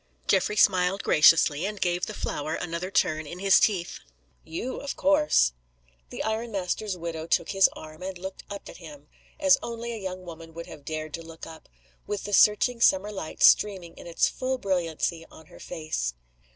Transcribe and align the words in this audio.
Geoffrey 0.25 0.55
smiled 0.55 1.03
graciously, 1.03 1.63
and 1.67 1.79
gave 1.79 2.07
the 2.07 2.15
flower 2.15 2.55
another 2.55 2.89
turn 2.89 3.27
in 3.27 3.37
his 3.37 3.59
teeth. 3.59 3.99
"You. 4.43 4.77
Of 4.77 4.95
course." 4.95 5.53
The 6.09 6.23
iron 6.23 6.51
master's 6.51 6.97
widow 6.97 7.27
took 7.27 7.49
his 7.49 7.69
arm, 7.73 8.01
and 8.01 8.17
looked 8.17 8.43
up 8.49 8.67
at 8.67 8.77
him 8.77 9.09
as 9.39 9.59
only 9.61 9.93
a 9.93 9.99
young 10.01 10.25
woman 10.25 10.55
would 10.55 10.65
have 10.65 10.85
dared 10.85 11.13
to 11.13 11.21
look 11.23 11.45
up 11.45 11.69
with 12.07 12.23
the 12.23 12.33
searching 12.33 12.81
summer 12.81 13.11
light 13.11 13.43
streaming 13.43 13.95
in 13.95 14.07
its 14.07 14.27
full 14.27 14.57
brilliancy 14.57 15.23
on 15.29 15.45
her 15.45 15.59
face. 15.59 16.15